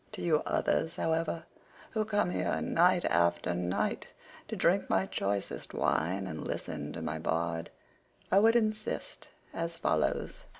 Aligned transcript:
To 0.13 0.21
you 0.23 0.41
others, 0.47 0.95
however, 0.95 1.43
who 1.91 2.05
come 2.05 2.31
here 2.31 2.59
night 2.59 3.05
after 3.05 3.53
night 3.53 4.07
to 4.47 4.55
drink 4.55 4.89
my 4.89 5.05
choicest 5.05 5.75
wine 5.75 6.25
and 6.25 6.43
listen 6.43 6.91
to 6.93 7.03
my 7.03 7.19
bard, 7.19 7.69
I 8.31 8.39
would 8.39 8.55
insist 8.55 9.27
as 9.53 9.77
follows. 9.77 10.45